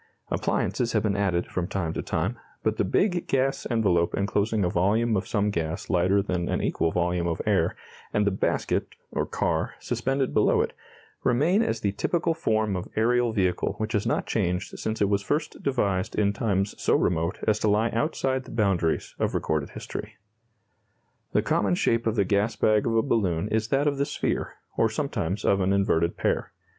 [0.31, 4.69] Appliances have been added from time to time, but the big gas envelope enclosing a
[4.71, 7.75] volume of some gas lighter than an equal volume of air,
[8.11, 10.73] and the basket, or car, suspended below it,
[11.23, 15.21] remain as the typical form of aerial vehicle which has not changed since it was
[15.21, 20.15] first devised in times so remote as to lie outside the boundaries of recorded history.
[21.33, 24.55] The common shape of the gas bag of a balloon is that of the sphere,
[24.75, 26.53] or sometimes of an inverted pear.